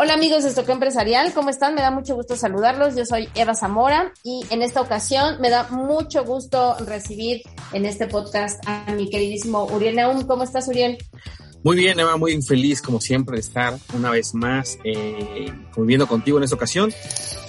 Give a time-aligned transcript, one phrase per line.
[0.00, 1.74] Hola amigos de Estoque Empresarial, ¿cómo están?
[1.74, 2.94] Me da mucho gusto saludarlos.
[2.94, 8.06] Yo soy Eva Zamora y en esta ocasión me da mucho gusto recibir en este
[8.06, 10.24] podcast a mi queridísimo Uriel Naum.
[10.24, 10.98] ¿Cómo estás, Uriel?
[11.64, 16.38] Muy bien, Eva, muy feliz como siempre de estar una vez más eh, conviviendo contigo
[16.38, 16.94] en esta ocasión.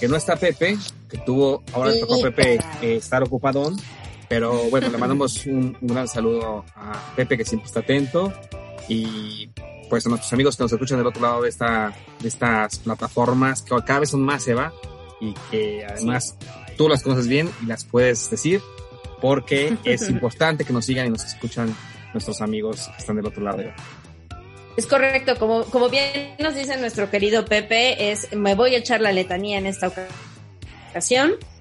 [0.00, 0.76] Que no está Pepe,
[1.08, 2.00] que tuvo, ahora sí.
[2.00, 3.76] tocó a Pepe eh, estar ocupadón,
[4.28, 8.32] pero bueno, le mandamos un, un gran saludo a Pepe que siempre está atento
[8.88, 9.50] y
[9.90, 13.60] pues a nuestros amigos que nos escuchan del otro lado de, esta, de estas plataformas,
[13.60, 14.72] que cada vez son más, Eva,
[15.20, 16.46] y que además sí.
[16.78, 18.62] tú las conoces bien y las puedes decir,
[19.20, 21.76] porque es importante que nos sigan y nos escuchan
[22.14, 23.60] nuestros amigos que están del otro lado.
[23.60, 23.74] Eva.
[24.76, 29.00] Es correcto, como, como bien nos dice nuestro querido Pepe, es me voy a echar
[29.00, 30.29] la letanía en esta ocasión.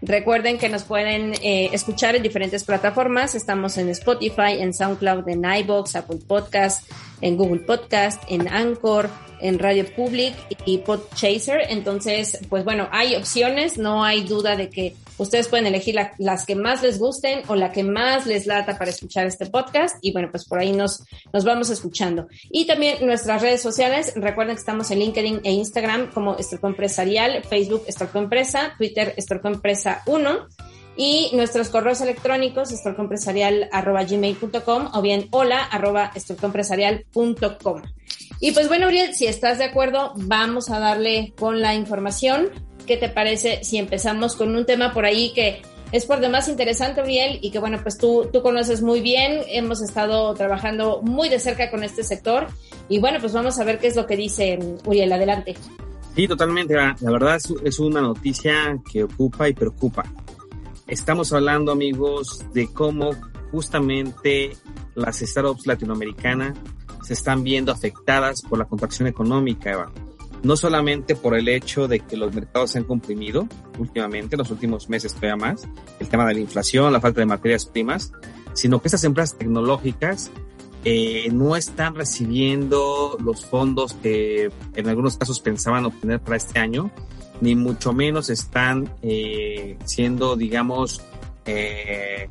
[0.01, 3.35] Recuerden que nos pueden eh, escuchar en diferentes plataformas.
[3.35, 6.89] Estamos en Spotify, en SoundCloud, en iBox, Apple Podcast,
[7.21, 9.09] en Google Podcast, en Anchor,
[9.41, 10.33] en Radio Public
[10.65, 11.61] y Podchaser.
[11.69, 16.45] Entonces, pues bueno, hay opciones, no hay duda de que ustedes pueden elegir la, las
[16.45, 19.97] que más les gusten o la que más les lata para escuchar este podcast.
[20.01, 22.27] Y bueno, pues por ahí nos, nos vamos escuchando.
[22.49, 27.43] Y también nuestras redes sociales, recuerden que estamos en LinkedIn e Instagram como Estorco Empresarial,
[27.43, 30.47] Facebook Estorco Empresa, Twitter Estorco Empresa 1
[30.99, 37.81] y nuestros correos electrónicos estorcoempresarial.gmail.com o bien hola arroba estorcoempresarial.com.
[38.41, 42.49] Y pues bueno, Uriel, si estás de acuerdo, vamos a darle con la información.
[42.89, 45.61] ¿Qué te parece si empezamos con un tema por ahí que
[45.91, 49.83] es por demás interesante, Uriel, y que bueno, pues tú, tú conoces muy bien, hemos
[49.83, 52.47] estado trabajando muy de cerca con este sector
[52.87, 54.57] y bueno, pues vamos a ver qué es lo que dice
[54.87, 55.55] Uriel, adelante.
[56.15, 60.03] Sí, totalmente, la verdad es, es una noticia que ocupa y preocupa.
[60.87, 63.11] Estamos hablando, amigos, de cómo
[63.51, 64.57] justamente
[64.95, 66.57] las startups latinoamericanas
[67.03, 69.91] se están viendo afectadas por la contracción económica, Eva.
[70.43, 74.89] No solamente por el hecho de que los mercados se han comprimido últimamente, los últimos
[74.89, 75.67] meses todavía más,
[75.99, 78.11] el tema de la inflación, la falta de materias primas,
[78.53, 80.31] sino que estas empresas tecnológicas
[80.85, 86.89] eh, no están recibiendo los fondos que en algunos casos pensaban obtener para este año,
[87.41, 91.01] ni mucho menos están eh, siendo, digamos,
[91.45, 92.29] eh,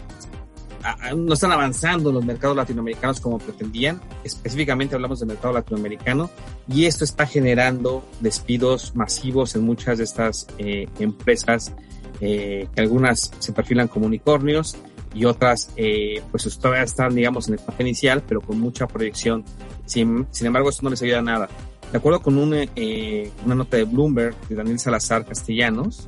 [1.16, 4.00] no están avanzando los mercados latinoamericanos como pretendían.
[4.25, 6.31] Específicamente hablamos del mercado latinoamericano
[6.69, 11.72] y esto está generando despidos masivos en muchas de estas eh, empresas
[12.21, 14.77] eh, que algunas se perfilan como unicornios
[15.15, 19.45] y otras eh, pues todavía están digamos en el etapa inicial pero con mucha proyección.
[19.87, 21.49] Sin, sin embargo esto no les ayuda a nada.
[21.91, 26.06] De acuerdo con una, eh, una nota de Bloomberg de Daniel Salazar Castellanos,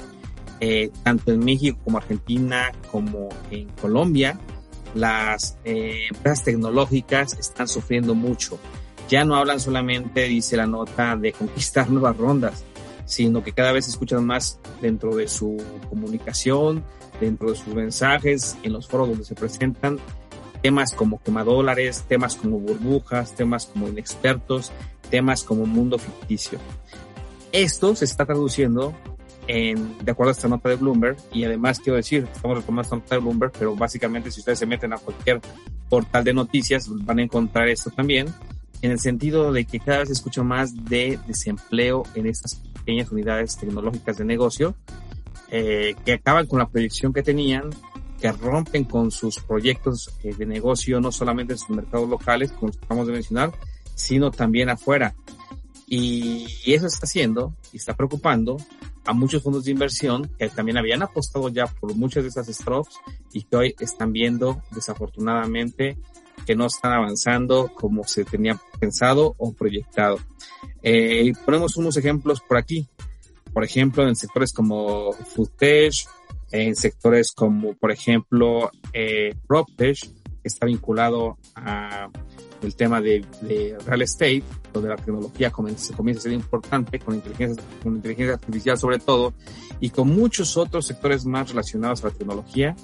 [0.61, 4.39] eh, tanto en México como Argentina como en Colombia,
[4.95, 8.59] las eh, empresas tecnológicas están sufriendo mucho.
[9.09, 12.65] Ya no hablan solamente, dice la nota, de conquistar nuevas rondas,
[13.05, 15.57] sino que cada vez escuchan más dentro de su
[15.89, 16.84] comunicación,
[17.21, 19.98] dentro de sus mensajes, en los foros donde se presentan
[20.63, 24.72] temas como quemadólares, temas como burbujas, temas como inexpertos,
[25.10, 26.59] temas como mundo ficticio.
[27.53, 28.95] Esto se está traduciendo
[29.53, 32.95] en, de acuerdo a esta nota de Bloomberg, y además quiero decir, estamos retomando esta
[32.95, 35.41] nota de Bloomberg, pero básicamente si ustedes se meten a cualquier
[35.89, 38.29] portal de noticias, van a encontrar esto también,
[38.81, 43.11] en el sentido de que cada vez se escucha más de desempleo en estas pequeñas
[43.11, 44.77] unidades tecnológicas de negocio,
[45.51, 47.71] eh, que acaban con la proyección que tenían,
[48.21, 52.71] que rompen con sus proyectos eh, de negocio, no solamente en sus mercados locales, como
[52.71, 53.51] acabamos de mencionar,
[53.97, 55.13] sino también afuera.
[55.89, 58.59] Y eso está haciendo y está preocupando
[59.10, 62.95] a muchos fondos de inversión que también habían apostado ya por muchas de esas strokes
[63.33, 65.98] y que hoy están viendo desafortunadamente
[66.47, 70.18] que no están avanzando como se tenía pensado o proyectado.
[70.83, 72.89] Eh, ponemos unos ejemplos por aquí.
[73.53, 75.92] Por ejemplo, en sectores como Foodtech,
[76.53, 80.09] en sectores como, por ejemplo, eh, PropTech, que
[80.45, 82.09] está vinculado a
[82.62, 83.24] el tema de,
[83.86, 84.42] real estate,
[84.72, 89.33] donde la tecnología comienza, comienza a ser importante, con inteligencia, con inteligencia artificial sobre todo,
[89.80, 92.77] y con muchos otros sectores más relacionados a la tecnología,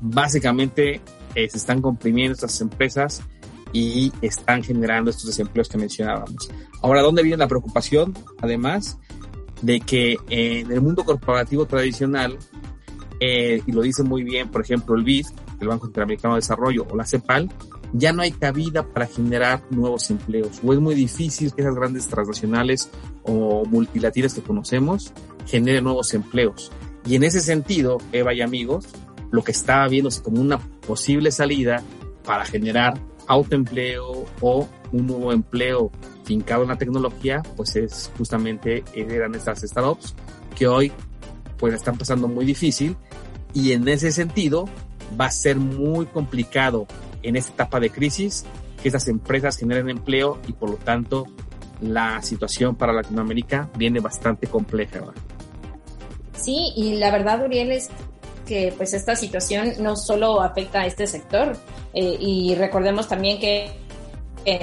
[0.00, 1.00] básicamente
[1.34, 3.22] eh, se están comprimiendo estas empresas
[3.72, 6.50] y están generando estos desempleos que mencionábamos.
[6.82, 8.14] Ahora, ¿dónde viene la preocupación?
[8.40, 8.98] Además
[9.62, 12.38] de que en el mundo corporativo tradicional,
[13.20, 15.26] eh, y lo dice muy bien, por ejemplo, el BID,
[15.60, 17.50] el Banco Interamericano de Desarrollo, o la CEPAL,
[17.92, 22.06] ya no hay cabida para generar nuevos empleos, o es muy difícil que esas grandes
[22.06, 22.90] transnacionales
[23.22, 25.12] o multilaterales que conocemos
[25.46, 26.70] generen nuevos empleos.
[27.06, 28.86] Y en ese sentido, Eva y amigos,
[29.30, 31.82] lo que estaba viéndose como una posible salida
[32.24, 35.90] para generar autoempleo o un nuevo empleo
[36.24, 40.14] fincado en la tecnología, pues es justamente eran estas startups
[40.56, 40.92] que hoy
[41.58, 42.96] pues están pasando muy difícil
[43.52, 44.68] y en ese sentido
[45.20, 46.86] va a ser muy complicado
[47.22, 48.44] en esta etapa de crisis
[48.82, 51.26] que esas empresas generen empleo y por lo tanto
[51.80, 55.00] la situación para Latinoamérica viene bastante compleja.
[56.36, 57.90] Sí, y la verdad, Uriel, es
[58.46, 61.56] que pues esta situación no solo afecta a este sector
[61.94, 63.70] eh, y recordemos también que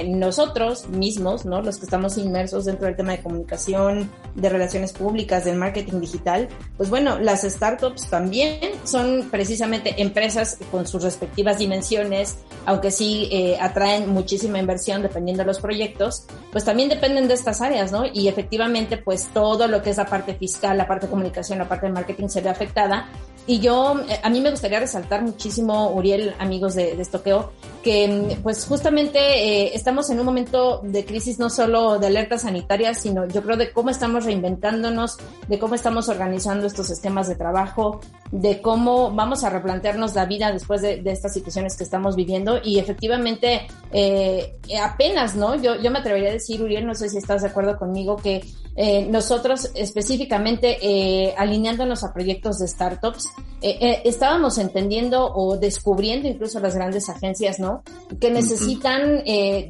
[0.06, 1.62] nosotros mismos, ¿no?
[1.62, 6.48] Los que estamos inmersos dentro del tema de comunicación, de relaciones públicas, del marketing digital,
[6.76, 13.56] pues bueno, las startups también son precisamente empresas con sus respectivas dimensiones, aunque sí eh,
[13.60, 18.04] atraen muchísima inversión dependiendo de los proyectos, pues también dependen de estas áreas, ¿no?
[18.06, 21.68] Y efectivamente, pues todo lo que es la parte fiscal, la parte de comunicación, la
[21.68, 23.08] parte de marketing se ve afectada.
[23.46, 27.52] Y yo, eh, a mí me gustaría resaltar muchísimo, Uriel, amigos de, de Estoqueo,
[27.82, 33.26] que pues justamente estamos en un momento de crisis no solo de alertas sanitarias, sino
[33.26, 35.18] yo creo de cómo estamos reinventándonos,
[35.48, 38.00] de cómo estamos organizando estos sistemas de trabajo,
[38.30, 42.78] de cómo vamos a replantearnos la vida después de, estas situaciones que estamos viviendo y
[42.78, 45.54] efectivamente eh, apenas, ¿no?
[45.54, 48.44] Yo, yo me atrevería a decir, Uriel, no sé si estás de acuerdo conmigo, que
[48.76, 53.28] eh, nosotros específicamente eh, alineándonos a proyectos de startups,
[53.60, 57.82] estábamos entendiendo o descubriendo incluso las grandes agencias, ¿no?
[58.20, 59.24] Que necesitan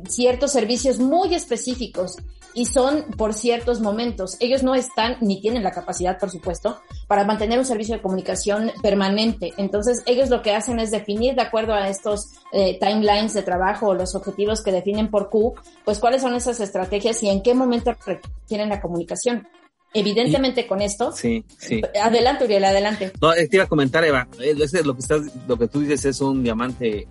[0.06, 2.16] ciertos servicios muy específicos
[2.58, 4.36] y son por ciertos momentos.
[4.40, 8.70] Ellos no están ni tienen la capacidad, por supuesto, para mantener un servicio de comunicación
[8.82, 9.54] permanente.
[9.56, 13.88] Entonces, ellos lo que hacen es definir de acuerdo a estos eh, timelines de trabajo
[13.88, 17.54] o los objetivos que definen por Q, pues cuáles son esas estrategias y en qué
[17.54, 19.48] momento requieren la comunicación.
[19.94, 21.12] Evidentemente con esto.
[21.12, 21.80] Sí, sí.
[22.00, 23.10] Adelante, Uriel, adelante.
[23.22, 26.20] No, te iba a comentar, Eva, eh, lo que estás, lo que tú dices es
[26.20, 27.08] un diamante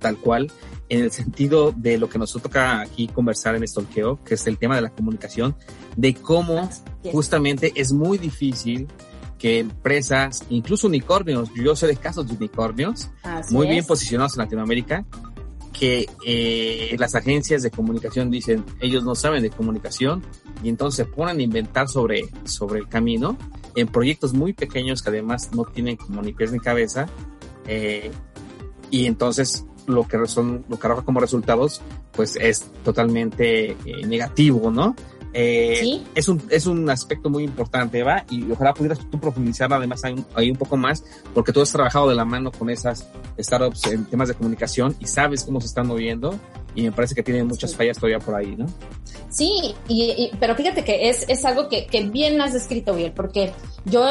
[0.00, 0.50] tal cual
[0.88, 4.58] en el sentido de lo que nos toca aquí conversar en Stalkeo, que es el
[4.58, 5.56] tema de la comunicación,
[5.96, 6.68] de cómo
[7.12, 8.88] justamente es muy difícil
[9.38, 13.10] que empresas, incluso unicornios, yo sé de casos de unicornios,
[13.50, 15.04] muy bien posicionados en Latinoamérica,
[15.78, 20.22] que eh, las agencias de comunicación dicen, ellos no saben de comunicación,
[20.62, 23.36] y entonces se ponen a inventar sobre, sobre el camino
[23.74, 27.06] en proyectos muy pequeños que además no tienen como ni pies ni cabeza,
[27.66, 28.10] eh,
[28.90, 34.70] y entonces lo que son, lo que arroja como resultados, pues es totalmente eh, negativo,
[34.70, 34.96] ¿no?
[35.32, 36.06] Eh, ¿Sí?
[36.14, 40.24] es, un, es un aspecto muy importante, Eva, y ojalá pudieras tú profundizar además ahí,
[40.34, 41.04] ahí, un poco más,
[41.34, 45.06] porque tú has trabajado de la mano con esas startups en temas de comunicación y
[45.06, 46.38] sabes cómo se están moviendo
[46.76, 48.66] y me parece que tienen muchas fallas todavía por ahí, ¿no?
[49.30, 53.52] Sí, y, pero fíjate que es, es algo que, que, bien has descrito bien, porque
[53.86, 54.04] yo,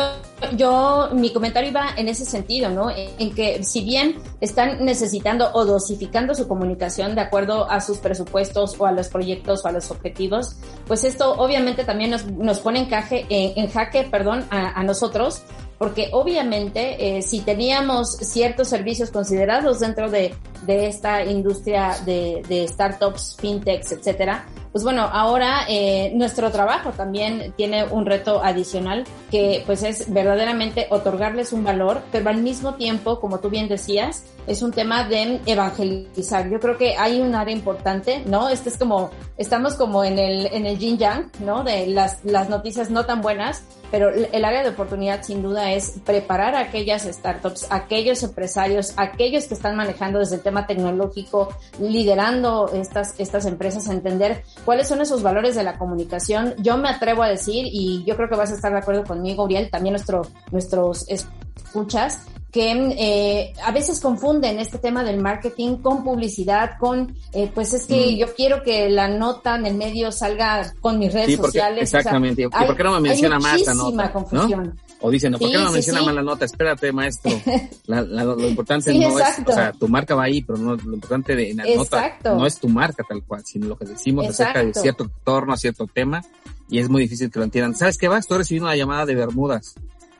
[0.57, 2.89] yo, mi comentario iba en ese sentido, ¿no?
[2.89, 8.75] En, que si bien están necesitando o dosificando su comunicación de acuerdo a sus presupuestos
[8.79, 10.57] o a los proyectos o a los objetivos,
[10.88, 15.43] pues esto obviamente también nos, nos pone en, caje, en, jaque, perdón, a, a nosotros
[15.77, 20.34] porque obviamente eh, si teníamos ciertos servicios considerados dentro de,
[20.65, 27.53] de esta industria de, de startups, fintechs, etcétera, pues bueno, ahora eh, nuestro trabajo también
[27.55, 33.22] tiene un reto adicional que pues es verdaderamente otorgarles un valor, pero al mismo tiempo,
[33.22, 36.50] como tú bien decías, es un tema de evangelizar.
[36.50, 38.50] Yo creo que hay un área importante, ¿no?
[38.50, 41.63] Este es como, estamos como en el, en el yin yang, ¿no?
[41.63, 46.01] De las, las noticias no tan buenas, pero el área de oportunidad sin duda es
[46.05, 53.17] preparar a aquellas startups, aquellos empresarios, aquellos que están manejando desde tema tecnológico, liderando estas,
[53.20, 56.55] estas empresas, a entender cuáles son esos valores de la comunicación.
[56.57, 59.43] Yo me atrevo a decir, y yo creo que vas a estar de acuerdo conmigo,
[59.43, 66.05] Uriel, también nuestro, nuestros escuchas, que eh, a veces confunden este tema del marketing con
[66.05, 68.15] publicidad, con, eh, pues es que mm.
[68.15, 71.93] yo quiero que la nota en el medio salga con mis redes sociales.
[71.93, 72.43] Exactamente.
[72.43, 74.09] ¿Y por qué no me menciona más la nota?
[74.09, 74.79] confusión.
[75.01, 76.45] O dicen, ¿por qué no me menciona más la nota?
[76.45, 77.29] Espérate, maestro.
[77.88, 81.53] lo importante no es, o sea, tu marca va ahí, pero no, lo importante de
[81.55, 85.03] la nota no es tu marca tal cual, sino lo que decimos acerca de cierto
[85.03, 86.24] entorno, cierto tema,
[86.69, 87.75] y es muy difícil que lo entiendan.
[87.75, 88.17] ¿Sabes qué va?
[88.17, 89.75] Estoy recibiendo una llamada de Bermudas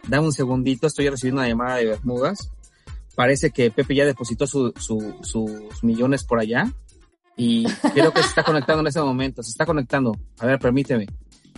[0.08, 2.52] dame un segundito, estoy recibiendo una llamada de Bermudas.
[3.16, 6.72] Parece que Pepe ya depositó su, sus millones por allá
[7.38, 10.18] y creo que se está conectando en ese momento, se está conectando.
[10.40, 11.08] A ver, permíteme.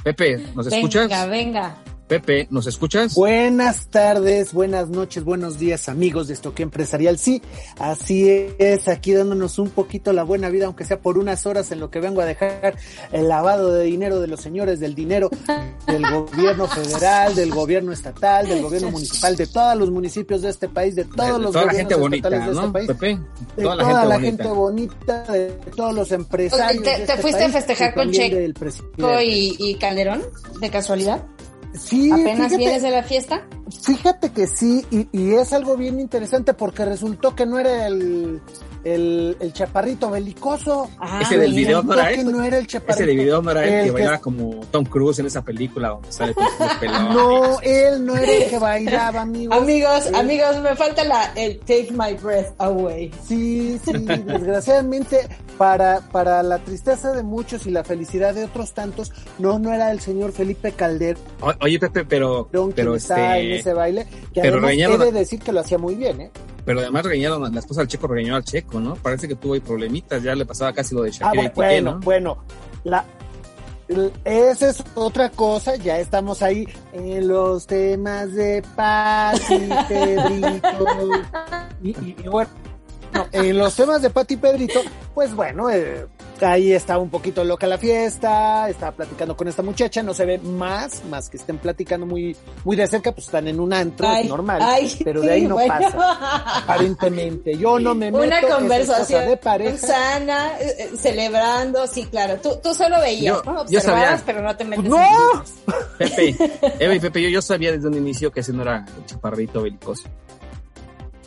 [0.04, 1.08] Pepe, ¿nos escuchas?
[1.10, 1.78] Venga, venga.
[2.08, 3.16] Pepe, ¿nos escuchas?
[3.16, 7.18] Buenas tardes, buenas noches, buenos días amigos de Estoque Empresarial.
[7.18, 7.42] Sí,
[7.80, 11.82] así es, aquí dándonos un poquito la buena vida, aunque sea por unas horas en
[11.82, 12.78] lo que vengo a dejar
[13.12, 15.30] el lavado de dinero de los señores del dinero
[15.86, 20.70] del gobierno federal, del gobierno estatal, del gobierno municipal, de todos los municipios de este
[20.70, 23.20] país, de todos los toda la gente bonita, de este país, Pepe?
[23.58, 25.24] de toda, la, gente, bonita.
[25.24, 26.84] de todos los empresarios.
[26.84, 28.40] ¿Te, este fuiste a festejar con Checo
[29.22, 30.24] y, y Calderón,
[30.62, 31.22] de casualidad?
[31.78, 33.46] Sí, ¿Apenas vienes de la fiesta?
[33.84, 38.42] Fíjate que sí, y, y, es algo bien interesante porque resultó que no era el,
[38.84, 40.90] el, el chaparrito belicoso.
[41.00, 43.04] Ah, ese del video no era, no era el chaparrito.
[43.04, 46.12] Ese del video no era el, que bailaba como Tom Cruise en esa película donde
[46.12, 46.46] sale Tom
[46.80, 49.58] Cruise No, él no era el que bailaba, amigos.
[49.58, 53.12] Amigos, amigos, me falta la, el Take My Breath Away.
[53.26, 59.12] Sí, sí, desgraciadamente para, para la tristeza de muchos y la felicidad de otros tantos,
[59.40, 61.18] no, no era el señor Felipe Calder.
[61.62, 65.62] oye, Pepe, pero, pero está en ese baile, que pero además debe decir que lo
[65.62, 66.32] hacía muy bien, ¿eh?
[66.68, 68.96] Pero además regañaron, la esposa del Checo regañó al Checo, ¿no?
[68.96, 72.00] Parece que tuvo ahí problemitas, ya le pasaba casi lo de Shakira ah, bueno, ¿no?
[72.02, 72.38] Bueno,
[72.84, 73.06] la,
[74.26, 80.88] esa es otra cosa, ya estamos ahí en los temas de Pati, Pedrito,
[81.82, 82.52] y, y, y bueno,
[83.32, 84.82] en los temas de Pati y Pedrito,
[85.16, 86.06] pues bueno, eh,
[86.42, 90.38] ahí está un poquito loca la fiesta, está platicando con esta muchacha, no se ve
[90.38, 94.28] más, más que estén platicando muy, muy de cerca, pues están en un antro, es
[94.28, 94.62] normal,
[95.04, 97.58] pero de ahí no pasa, aparentemente.
[97.58, 99.78] Yo no me meto Una conversación de pareja.
[99.78, 103.62] sana, eh, eh, celebrando, sí, claro, tú, tú solo veías, ¿no?
[103.62, 105.44] Observabas, pero no te metes ¡No!
[105.98, 106.36] Pepe,
[106.80, 109.62] Eva y Pepe, yo, yo sabía desde un inicio que ese no era el chaparrito
[109.62, 110.08] belicoso.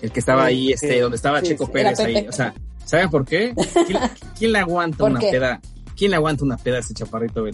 [0.01, 2.55] El que estaba ahí, este, donde estaba Checo Pérez ahí, o sea,
[2.91, 3.55] ¿Saben por qué?
[4.37, 5.61] ¿Quién, le aguanta una peda?
[5.97, 7.45] ¿Quién le aguanta una peda a ese chaparrito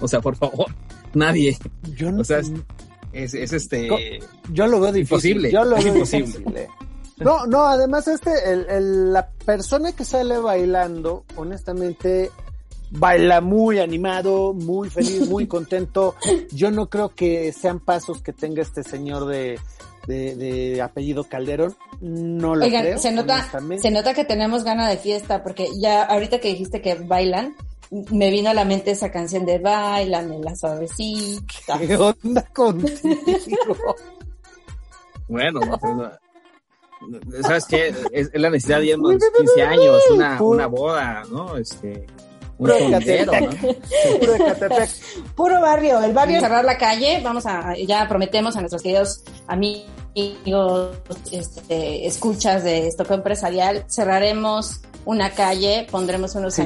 [0.00, 0.66] O sea, por favor,
[1.14, 1.58] nadie.
[1.96, 2.38] Yo no, o sea,
[3.12, 4.20] es, es, este.
[4.52, 5.38] Yo lo veo difícil.
[5.38, 5.50] Imposible.
[5.50, 6.68] Yo lo veo imposible.
[7.16, 12.30] No, no, además este, el, el, la persona que sale bailando, honestamente,
[12.92, 16.14] baila muy animado, muy feliz, muy contento.
[16.52, 19.58] Yo no creo que sean pasos que tenga este señor de,
[20.06, 21.76] de, apellido Calderón.
[22.00, 22.98] No lo creo.
[22.98, 23.48] Se nota,
[23.78, 27.54] se nota que tenemos gana de fiesta, porque ya ahorita que dijiste que bailan,
[27.90, 31.78] me vino a la mente esa canción de Bailan en la suavecita.
[31.78, 33.76] ¿Qué onda contigo?
[35.28, 35.60] bueno,
[37.42, 37.94] ¿sabes qué?
[38.12, 38.96] Es, la necesidad de
[39.36, 41.56] 15 años, una, una boda, ¿no?
[41.56, 42.06] Este,
[42.58, 42.74] Puro,
[45.36, 46.40] Puro barrio, el barrio.
[46.40, 49.84] Cerrar la calle, vamos a, ya prometemos a nuestros queridos amigos,
[51.30, 56.62] este, escuchas de Estoco Empresarial, cerraremos una calle, pondremos unos sí.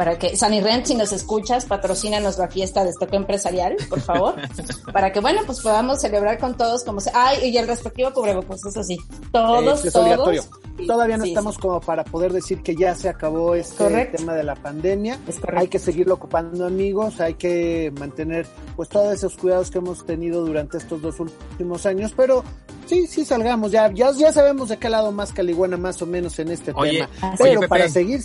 [0.00, 4.34] Para que, Sunny Rent, si nos escuchas, patrocínanos la fiesta de estoque empresarial, por favor,
[4.94, 8.64] para que, bueno, pues podamos celebrar con todos como se, ay, y el respectivo cubrebocas,
[8.64, 8.96] eso sí,
[9.30, 10.48] todos, es todos.
[10.86, 14.54] Todavía no estamos como para poder decir que ya se acabó este tema de la
[14.54, 15.18] pandemia.
[15.54, 20.46] hay que seguirlo ocupando amigos, hay que mantener pues todos esos cuidados que hemos tenido
[20.46, 22.42] durante estos dos últimos años, pero
[22.86, 26.38] sí, sí salgamos, ya, ya, ya sabemos de qué lado más caliguana más o menos
[26.38, 27.06] en este tema.
[27.36, 28.22] Pero para seguir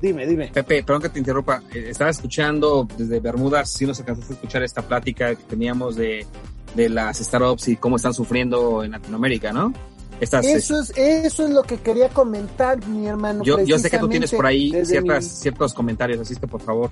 [0.00, 0.50] Dime, dime.
[0.52, 1.62] Pepe, perdón que te interrumpa.
[1.72, 6.26] Eh, estaba escuchando desde Bermudas, si nos alcanzaste a escuchar esta plática que teníamos de,
[6.74, 9.72] de las startups y cómo están sufriendo en Latinoamérica, ¿no?
[10.20, 13.44] Estas, eso es eso es lo que quería comentar, mi hermano.
[13.44, 16.90] Yo, yo sé que tú tienes por ahí ciertas, ciertos comentarios, así que por favor.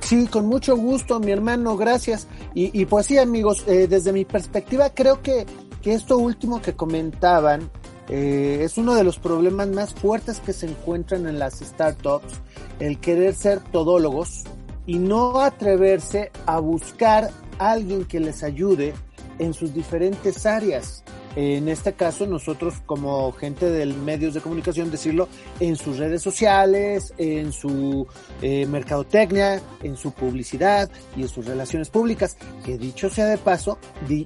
[0.00, 2.26] Sí, con mucho gusto, mi hermano, gracias.
[2.54, 5.46] Y, y pues sí, amigos, eh, desde mi perspectiva, creo que,
[5.82, 7.70] que esto último que comentaban
[8.08, 12.40] eh, es uno de los problemas más fuertes que se encuentran en las startups,
[12.80, 14.44] el querer ser todólogos
[14.86, 18.94] y no atreverse a buscar a alguien que les ayude
[19.38, 21.04] en sus diferentes áreas.
[21.38, 25.28] En este caso nosotros como gente del medios de comunicación decirlo
[25.60, 28.08] en sus redes sociales, en su
[28.42, 33.78] eh, mercadotecnia, en su publicidad y en sus relaciones públicas, que dicho sea de paso,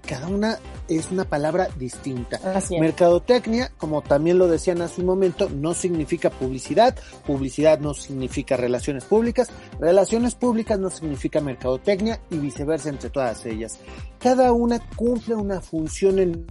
[0.07, 2.41] cada una es una palabra distinta.
[2.81, 9.05] Mercadotecnia, como también lo decían hace un momento, no significa publicidad, publicidad no significa relaciones
[9.05, 13.79] públicas, relaciones públicas no significa mercadotecnia y viceversa entre todas ellas.
[14.19, 16.47] Cada una cumple una función en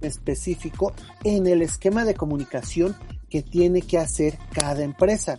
[0.00, 0.92] específico
[1.24, 2.96] en el esquema de comunicación
[3.28, 5.38] que tiene que hacer cada empresa.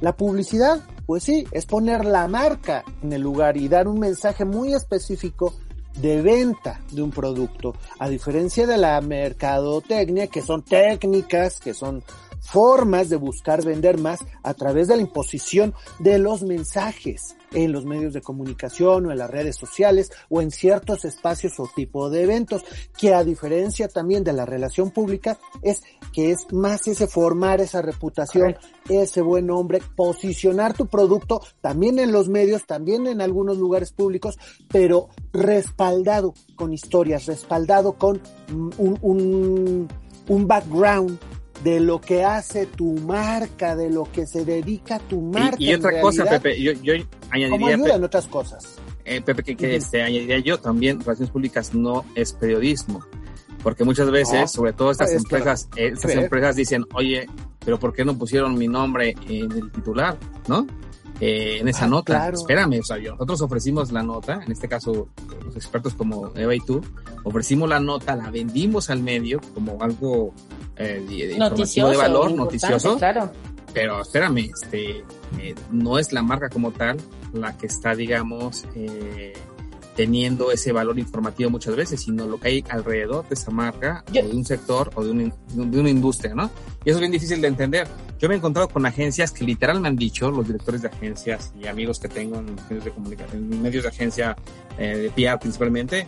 [0.00, 4.44] La publicidad, pues sí, es poner la marca en el lugar y dar un mensaje
[4.44, 5.54] muy específico
[6.00, 12.02] de venta de un producto, a diferencia de la mercadotecnia, que son técnicas, que son
[12.46, 17.84] formas de buscar vender más a través de la imposición de los mensajes en los
[17.84, 22.22] medios de comunicación o en las redes sociales o en ciertos espacios o tipo de
[22.22, 22.64] eventos,
[22.98, 27.82] que a diferencia también de la relación pública es que es más ese formar esa
[27.82, 28.56] reputación,
[28.88, 34.38] ese buen nombre, posicionar tu producto también en los medios, también en algunos lugares públicos,
[34.68, 39.88] pero respaldado con historias, respaldado con un, un,
[40.28, 41.18] un background
[41.62, 45.56] de lo que hace tu marca, de lo que se dedica tu marca.
[45.58, 46.94] Y, otra cosa, Pepe, yo, yo
[47.30, 47.50] añadiría...
[47.50, 48.76] ¿Cómo ayuda en otras cosas?
[49.04, 53.04] Eh, Pepe, que, que este, añadiría yo también, relaciones públicas no es periodismo.
[53.62, 57.26] Porque muchas veces, sobre todo estas empresas, estas empresas dicen, oye,
[57.64, 60.16] pero ¿por qué no pusieron mi nombre en el titular?
[60.46, 60.66] ¿No?
[61.20, 62.28] Eh, en esa ah, nota.
[62.28, 65.08] Espérame, o sea, nosotros ofrecimos la nota, en este caso
[65.44, 66.82] los expertos como Eva y tú,
[67.24, 70.34] ofrecimos la nota, la vendimos al medio como algo
[70.76, 72.98] eh, de, de valor, noticioso.
[72.98, 73.32] Claro.
[73.72, 75.04] Pero espérame, este,
[75.38, 76.96] eh, no es la marca como tal
[77.32, 79.34] la que está, digamos, eh,
[79.94, 84.12] teniendo ese valor informativo muchas veces, sino lo que hay alrededor de esa marca, o
[84.12, 86.50] de un sector, o de, de una industria, ¿no?
[86.84, 87.88] Y eso es bien difícil de entender.
[88.18, 91.52] Yo me he encontrado con agencias que literal me han dicho, los directores de agencias
[91.60, 94.36] y amigos que tengo en medios de comunicación, en medios de agencia
[94.78, 96.06] eh, de PR principalmente,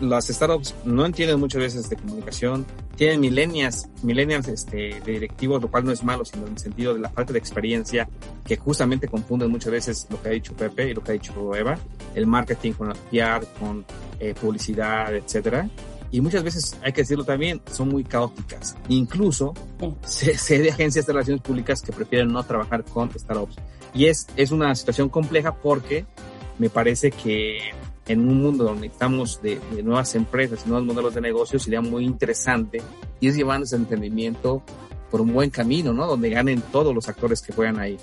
[0.00, 5.68] las startups no entienden muchas veces de comunicación, tienen millennials, millennials este, de directivos, lo
[5.70, 8.08] cual no es malo, sino en el sentido de la falta de experiencia,
[8.44, 11.54] que justamente confunden muchas veces lo que ha dicho Pepe y lo que ha dicho
[11.54, 11.78] Eva,
[12.14, 13.84] el marketing con la PR, con
[14.20, 15.68] eh, publicidad, etcétera.
[16.10, 18.76] Y muchas veces, hay que decirlo también, son muy caóticas.
[18.88, 19.54] Incluso
[20.04, 23.56] sé, de agencias de relaciones públicas que prefieren no trabajar con startups.
[23.94, 26.04] Y es, es una situación compleja porque
[26.58, 27.72] me parece que
[28.08, 32.04] en un mundo donde estamos de, nuevas empresas y nuevos modelos de negocio, sería muy
[32.04, 32.82] interesante
[33.20, 34.62] ir llevando ese entendimiento
[35.10, 36.06] por un buen camino, ¿no?
[36.06, 37.98] Donde ganen todos los actores que juegan ahí.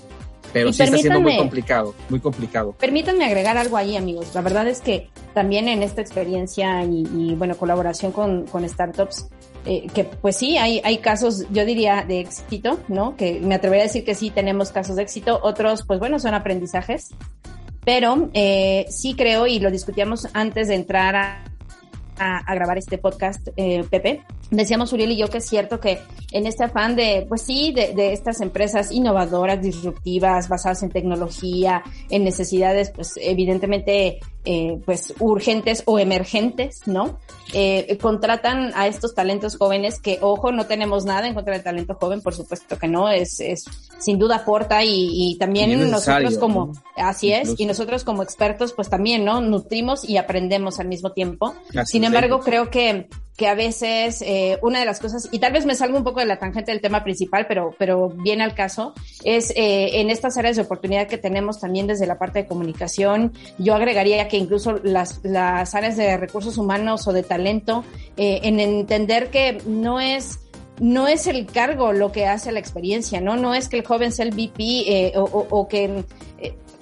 [0.52, 2.72] Pero sí está siendo muy complicado, muy complicado.
[2.72, 4.34] Permítanme agregar algo ahí, amigos.
[4.34, 9.28] La verdad es que también en esta experiencia y, bueno, colaboración con, con startups,
[9.66, 13.16] eh, que pues sí, hay, hay casos, yo diría, de éxito, ¿no?
[13.16, 16.34] Que me atrevería a decir que sí tenemos casos de éxito, otros, pues bueno, son
[16.34, 17.10] aprendizajes.
[17.84, 23.84] Pero eh, sí creo, y lo discutíamos antes de entrar a, grabar este podcast, eh,
[23.88, 26.00] Pepe, decíamos Uriel y yo que es cierto que
[26.32, 31.82] en este afán de, pues sí, de, de, estas empresas innovadoras, disruptivas, basadas en tecnología,
[32.08, 37.18] en necesidades, pues evidentemente eh, pues urgentes o emergentes, ¿no?
[37.52, 41.94] Eh, contratan a estos talentos jóvenes que, ojo, no tenemos nada en contra del talento
[42.00, 43.64] joven, por supuesto que no, es, es
[43.98, 48.88] sin duda aporta y, y también nosotros como, así es, y nosotros como expertos pues
[48.88, 49.40] también, ¿no?
[49.40, 51.54] Nutrimos y aprendemos al mismo tiempo.
[51.84, 53.08] Sin embargo, creo que
[53.40, 56.20] que a veces eh, una de las cosas, y tal vez me salgo un poco
[56.20, 58.92] de la tangente del tema principal, pero, pero viene al caso,
[59.24, 63.32] es eh, en estas áreas de oportunidad que tenemos también desde la parte de comunicación,
[63.56, 67.82] yo agregaría que incluso las, las áreas de recursos humanos o de talento,
[68.18, 70.40] eh, en entender que no es
[70.78, 73.36] no es el cargo lo que hace la experiencia, ¿no?
[73.36, 76.04] No es que el joven sea el VP o, o, que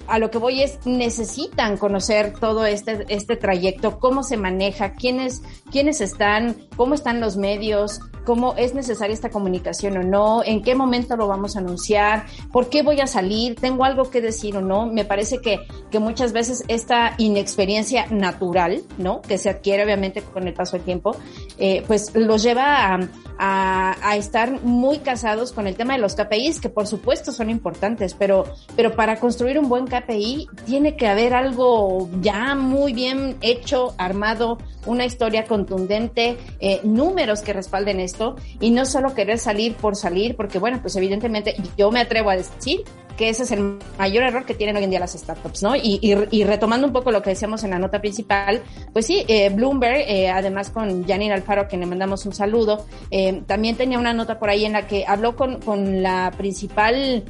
[0.09, 5.41] a lo que voy es, necesitan conocer todo este, este trayecto, cómo se maneja, quiénes,
[5.71, 10.75] quiénes están, cómo están los medios, cómo es necesaria esta comunicación o no, en qué
[10.75, 14.61] momento lo vamos a anunciar, por qué voy a salir, tengo algo que decir o
[14.61, 14.85] no.
[14.85, 19.21] Me parece que, que muchas veces esta inexperiencia natural, ¿no?
[19.23, 21.15] Que se adquiere obviamente con el paso del tiempo,
[21.57, 22.99] eh, pues los lleva
[23.39, 27.49] a, a, estar muy casados con el tema de los KPIs, que por supuesto son
[27.49, 28.43] importantes, pero,
[28.75, 33.93] pero para construir un buen KPI KPI, tiene que haber algo ya muy bien hecho,
[33.97, 38.18] armado, una historia contundente, eh, números que respalden esto
[38.59, 42.35] y no solo querer salir por salir, porque bueno, pues evidentemente yo me atrevo a
[42.35, 42.83] decir
[43.19, 45.75] que ese es el mayor error que tienen hoy en día las startups, ¿no?
[45.75, 48.61] Y, y, retomando un poco lo que decíamos en la nota principal,
[48.93, 52.85] pues sí, eh, Bloomberg, eh, además con Janine Alfaro, a quien le mandamos un saludo,
[53.11, 57.25] eh, también tenía una nota por ahí en la que habló con, con la principal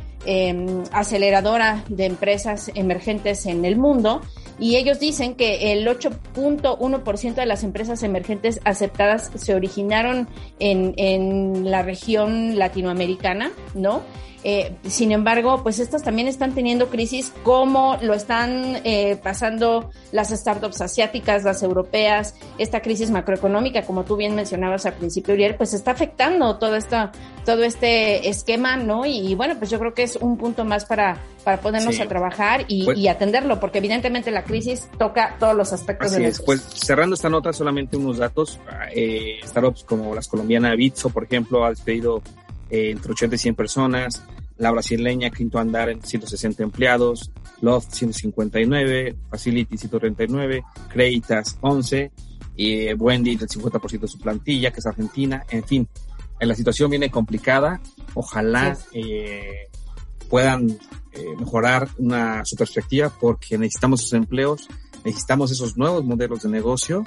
[0.91, 4.21] aceleradora de empresas emergentes en el mundo
[4.59, 10.27] y ellos dicen que el 8.1% de las empresas emergentes aceptadas se originaron
[10.59, 14.01] en, en la región latinoamericana, ¿no?
[14.43, 20.29] Eh, sin embargo, pues estas también están teniendo crisis como lo están eh, pasando las
[20.29, 25.73] startups asiáticas, las europeas, esta crisis macroeconómica, como tú bien mencionabas al principio, Uriel, pues
[25.73, 27.11] está afectando todo esto,
[27.45, 29.05] todo este esquema, ¿no?
[29.05, 32.63] Y, bueno, pues yo creo que es un punto más para, para ponernos a trabajar
[32.69, 36.41] y, pues y, atenderlo, porque evidentemente la crisis toca todos los aspectos así es.
[36.41, 38.57] Pues cerrando esta nota, solamente unos datos,
[38.95, 42.21] eh, startups como las colombianas Bitso, por ejemplo, ha despedido
[42.69, 44.23] eh, entre 80 y 100 personas,
[44.57, 52.11] la brasileña Quinto Andar en 160 empleados, Loft 159, Facility 139, Creditas 11,
[52.55, 55.87] y Wendy el 50% de su plantilla, que es Argentina, en fin,
[56.39, 57.81] la situación viene complicada,
[58.13, 59.69] ojalá eh,
[60.29, 60.69] puedan
[61.11, 64.67] eh, mejorar una, su perspectiva porque necesitamos esos empleos,
[65.03, 67.03] necesitamos esos nuevos modelos de negocio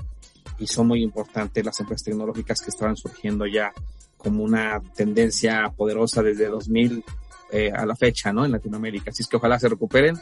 [0.59, 3.73] y son muy importantes las empresas tecnológicas que estaban surgiendo ya
[4.23, 7.05] como una tendencia poderosa desde 2000
[7.51, 8.45] eh, a la fecha, ¿no?
[8.45, 9.11] En Latinoamérica.
[9.11, 10.19] Así es que ojalá se recuperen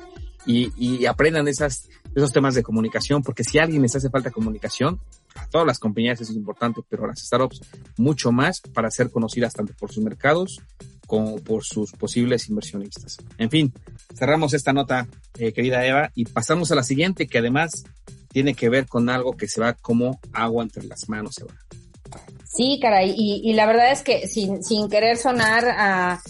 [0.47, 4.31] y, y aprendan esas, esos temas de comunicación, porque si a alguien les hace falta
[4.31, 5.01] comunicación,
[5.37, 7.61] a todas las compañías eso es importante, pero a las startups
[7.97, 10.61] mucho más para ser conocidas tanto por sus mercados
[11.07, 13.17] como por sus posibles inversionistas.
[13.37, 13.73] En fin,
[14.15, 15.09] cerramos esta nota,
[15.39, 17.85] eh, querida Eva, y pasamos a la siguiente, que además
[18.29, 21.55] tiene que ver con algo que se va como agua entre las manos, Eva.
[22.53, 26.21] Sí, caray, y, y la verdad es que sin, sin querer sonar a,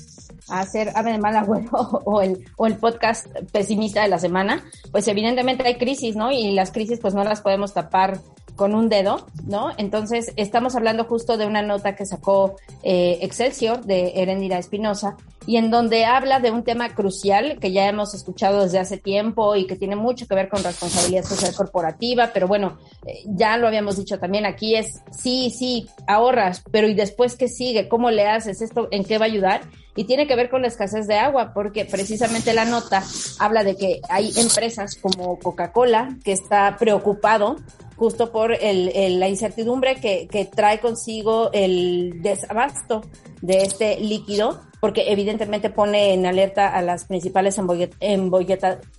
[0.50, 1.70] a hacer Ave de Mal Agüero
[2.04, 6.30] o el, o el podcast pesimista de la semana, pues evidentemente hay crisis, ¿no?
[6.30, 8.18] Y las crisis pues no las podemos tapar
[8.60, 9.70] con un dedo, ¿no?
[9.78, 15.56] Entonces, estamos hablando justo de una nota que sacó eh, Excelsior de Erendira Espinosa y
[15.56, 19.66] en donde habla de un tema crucial que ya hemos escuchado desde hace tiempo y
[19.66, 23.96] que tiene mucho que ver con responsabilidad social corporativa, pero bueno, eh, ya lo habíamos
[23.96, 27.88] dicho también aquí es, sí, sí, ahorras, pero ¿y después qué sigue?
[27.88, 28.88] ¿Cómo le haces esto?
[28.90, 29.62] ¿En qué va a ayudar?
[29.96, 33.02] y tiene que ver con la escasez de agua, porque precisamente la nota
[33.38, 37.56] habla de que hay empresas como Coca-Cola que está preocupado
[38.00, 43.02] justo por el, la incertidumbre que, que trae consigo el desabasto
[43.42, 47.58] de este líquido porque evidentemente pone en alerta a las principales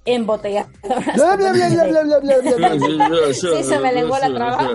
[0.05, 0.69] embotelladoras.
[3.33, 4.69] sí, se me lenguó la traba.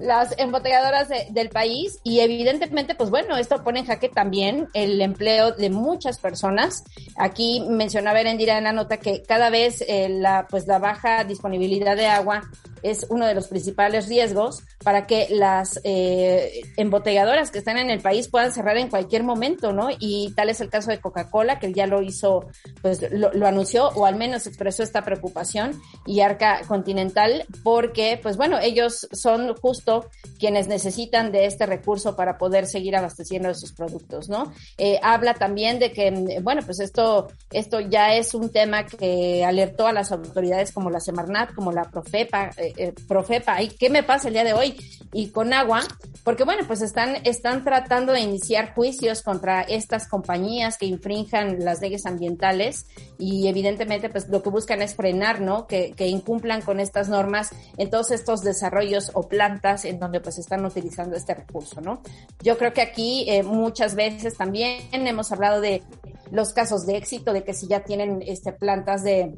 [0.00, 5.52] Las embotelladoras del país y evidentemente, pues bueno, esto pone en jaque también el empleo
[5.52, 6.84] de muchas personas.
[7.16, 11.96] Aquí mencionaba Erendira en la nota que cada vez eh, la, pues la baja disponibilidad
[11.96, 12.42] de agua
[12.82, 18.00] es uno de los principales riesgos para que las eh, embotelladoras que están en el
[18.00, 19.88] país puedan cerrar en cualquier momento, ¿no?
[19.98, 22.46] Y tal es el caso de Coca-Cola, que ya lo hizo,
[22.82, 28.58] pues lo, anunció o al menos expresó esta preocupación, y Arca Continental, porque, pues bueno,
[28.58, 30.06] ellos son justo
[30.38, 34.52] quienes necesitan de este recurso para poder seguir abasteciendo sus productos, ¿no?
[34.78, 39.86] Eh, habla también de que, bueno, pues esto, esto ya es un tema que alertó
[39.86, 44.02] a las autoridades como la Semarnat, como la Profepa, eh, eh, Profepa, ¿y qué me
[44.02, 44.76] pasa el día de hoy?
[45.12, 45.82] Y con agua,
[46.24, 50.35] porque bueno, pues están, están tratando de iniciar juicios contra estas compañías
[50.78, 52.86] que infrinjan las leyes ambientales
[53.18, 55.66] y evidentemente pues lo que buscan es frenar, ¿no?
[55.66, 60.38] Que, que incumplan con estas normas en todos estos desarrollos o plantas en donde pues
[60.38, 62.02] están utilizando este recurso, ¿no?
[62.42, 65.82] Yo creo que aquí eh, muchas veces también hemos hablado de
[66.30, 69.34] los casos de éxito, de que si ya tienen este, plantas de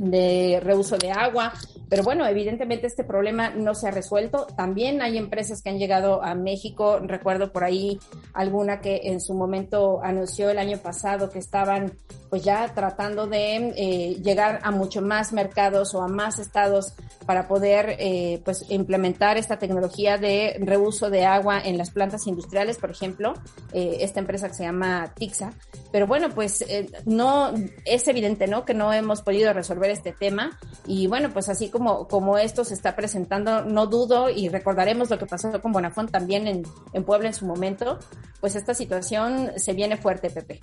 [0.00, 1.52] de reuso de agua.
[1.88, 4.46] Pero bueno, evidentemente este problema no se ha resuelto.
[4.56, 7.00] También hay empresas que han llegado a México.
[7.00, 7.98] Recuerdo por ahí
[8.32, 11.92] alguna que en su momento anunció el año pasado que estaban
[12.30, 16.94] pues ya tratando de eh, llegar a mucho más mercados o a más estados
[17.26, 22.78] para poder eh, pues implementar esta tecnología de reuso de agua en las plantas industriales,
[22.78, 23.34] por ejemplo,
[23.72, 25.52] eh, esta empresa que se llama Tixa.
[25.90, 26.64] Pero bueno, pues
[27.04, 27.52] no
[27.84, 28.64] es evidente, ¿no?
[28.64, 32.74] Que no hemos podido resolver este tema y bueno, pues así como como esto se
[32.74, 37.28] está presentando, no dudo y recordaremos lo que pasó con Bonafont también en, en Puebla
[37.28, 37.98] en su momento,
[38.40, 40.60] pues esta situación se viene fuerte, Pepe.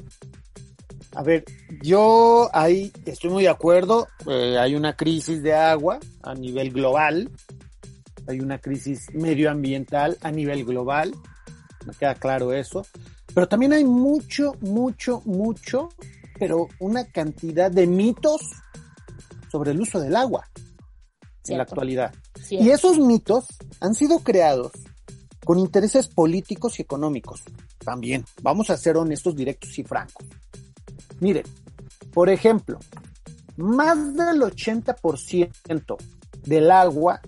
[1.18, 1.46] A ver,
[1.82, 4.08] yo ahí estoy muy de acuerdo.
[4.28, 7.30] Eh, hay una crisis de agua a nivel global.
[8.28, 11.16] Hay una crisis medioambiental a nivel global.
[11.86, 12.86] me queda claro eso.
[13.34, 15.90] Pero también hay mucho, mucho, mucho,
[16.38, 18.42] pero una cantidad de mitos
[19.52, 20.48] sobre el uso del agua
[21.48, 22.14] en la actualidad.
[22.50, 23.46] Y esos mitos
[23.80, 24.72] han sido creados
[25.46, 27.44] con intereses políticos y económicos.
[27.80, 30.26] También, vamos a ser honestos, directos y francos.
[31.20, 31.46] Miren,
[32.14, 32.80] por ejemplo,
[33.56, 35.98] más del 80%
[36.44, 37.22] del agua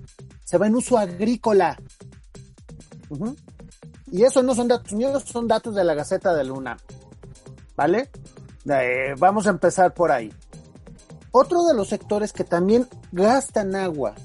[0.44, 1.80] se va en uso agrícola.
[4.12, 6.78] Y eso no son datos míos, son datos de la Gaceta de Luna.
[7.76, 8.10] ¿Vale?
[8.66, 10.32] Eh, vamos a empezar por ahí.
[11.32, 14.16] Otro de los sectores que también gastan agua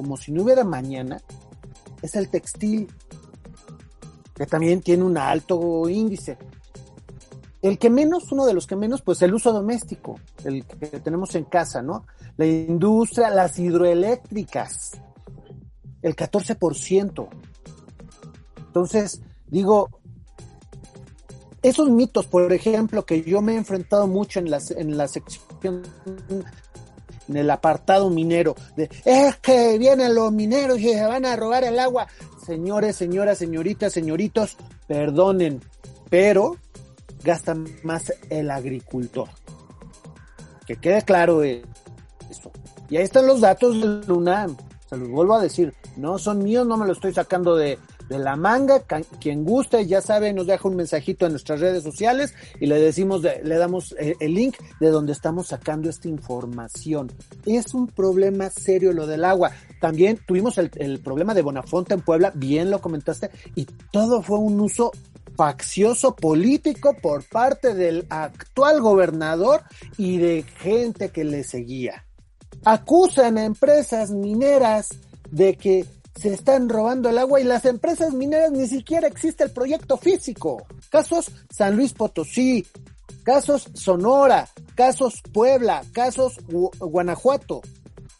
[0.00, 1.20] como si no hubiera mañana
[2.00, 2.88] es el textil,
[4.34, 6.38] que también tiene un alto índice.
[7.60, 11.34] El que menos, uno de los que menos, pues el uso doméstico, el que tenemos
[11.34, 12.06] en casa, ¿no?
[12.38, 14.92] La industria, las hidroeléctricas,
[16.00, 17.28] el 14%.
[18.56, 19.99] Entonces, digo,
[21.62, 25.82] esos mitos, por ejemplo, que yo me he enfrentado mucho en la, en la sección,
[27.28, 31.64] en el apartado minero, de es que vienen los mineros y se van a robar
[31.64, 32.06] el agua.
[32.44, 35.60] Señores, señoras, señoritas, señoritos, perdonen,
[36.08, 36.56] pero
[37.22, 39.28] gasta más el agricultor.
[40.66, 42.50] Que quede claro eso.
[42.88, 44.56] Y ahí están los datos del UNAM.
[44.88, 47.78] Se los vuelvo a decir, no son míos, no me lo estoy sacando de,
[48.10, 48.82] de la manga.
[49.20, 53.22] Quien guste, ya sabe, nos deja un mensajito en nuestras redes sociales y le decimos,
[53.22, 57.10] le damos eh, el link de donde estamos sacando esta información.
[57.46, 59.52] Es un problema serio lo del agua.
[59.80, 64.38] También tuvimos el, el problema de Bonafonte en Puebla, bien lo comentaste, y todo fue
[64.38, 64.90] un uso
[65.36, 69.62] faccioso político por parte del actual gobernador
[69.96, 72.04] y de gente que le seguía.
[72.64, 74.88] Acusan a empresas mineras
[75.30, 79.50] de que se están robando el agua y las empresas mineras ni siquiera existe el
[79.50, 80.66] proyecto físico.
[80.90, 82.66] Casos San Luis Potosí,
[83.22, 86.38] casos Sonora, casos Puebla, casos
[86.78, 87.62] Guanajuato.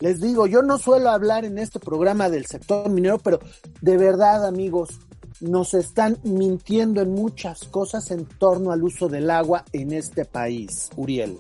[0.00, 3.38] Les digo, yo no suelo hablar en este programa del sector minero, pero
[3.83, 4.98] de verdad, amigos,
[5.40, 10.90] nos están mintiendo en muchas cosas en torno al uso del agua en este país.
[10.96, 11.38] Uriel.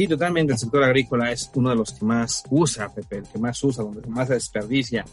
[0.00, 0.54] Sí, totalmente.
[0.54, 3.84] El sector agrícola es uno de los que más usa, Pepe, el que más usa,
[3.84, 5.04] donde más se desperdicia.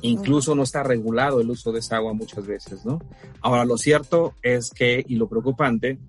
[0.00, 2.98] Incluso no está regulado el uso de esa agua muchas veces, ¿no?
[3.40, 6.00] Ahora, lo cierto es que, y lo preocupante,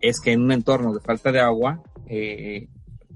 [0.00, 2.66] es que en un entorno de falta de agua, eh,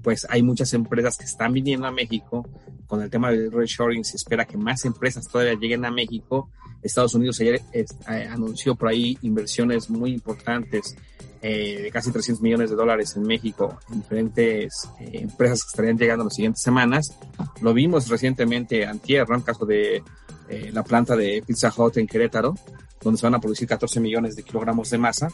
[0.07, 2.47] pues hay muchas empresas que están viniendo a México.
[2.87, 6.49] Con el tema del reshoring se espera que más empresas todavía lleguen a México.
[6.81, 7.85] Estados Unidos ayer eh,
[8.31, 10.95] anunció por ahí inversiones muy importantes
[11.41, 15.97] eh, de casi 300 millones de dólares en México en diferentes eh, empresas que estarían
[15.97, 17.13] llegando en las siguientes semanas.
[17.61, 19.35] Lo vimos recientemente antier, ¿no?
[19.35, 20.01] En caso de
[20.47, 22.55] eh, la planta de Pizza Hut en Querétaro,
[23.01, 25.27] donde se van a producir 14 millones de kilogramos de masa.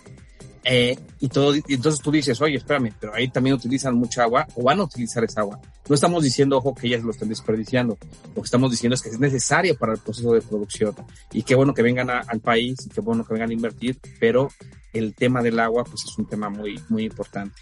[0.65, 4.47] Eh, y todo, y entonces tú dices, oye, espérame, pero ahí también utilizan mucha agua
[4.56, 5.60] o van a utilizar esa agua.
[5.88, 7.97] No estamos diciendo, ojo, que ellas lo están desperdiciando.
[8.30, 10.95] Lo que estamos diciendo es que es necesario para el proceso de producción.
[11.32, 14.49] Y qué bueno que vengan al país, y qué bueno que vengan a invertir, pero
[14.93, 17.56] el tema del agua, pues es un tema muy, muy importante.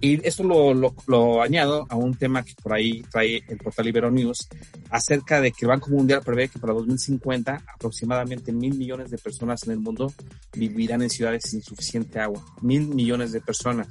[0.00, 3.88] Y esto lo, lo, lo, añado a un tema que por ahí trae el portal
[3.88, 4.48] Ibero News
[4.90, 9.62] acerca de que el Banco Mundial prevé que para 2050 aproximadamente mil millones de personas
[9.64, 10.12] en el mundo
[10.52, 12.44] vivirán en ciudades sin suficiente agua.
[12.62, 13.88] Mil millones de personas.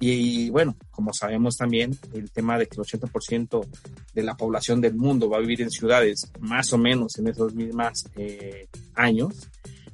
[0.00, 3.66] Y, bueno, como sabemos también, el tema de que el 80%
[4.14, 7.52] de la población del mundo va a vivir en ciudades más o menos en esos
[7.54, 9.48] mismos eh, años,